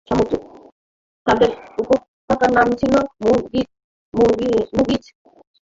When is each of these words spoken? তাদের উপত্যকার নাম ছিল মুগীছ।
তাদের 1.27 1.49
উপত্যকার 1.81 2.51
নাম 2.57 2.67
ছিল 2.79 2.93
মুগীছ। 4.75 5.05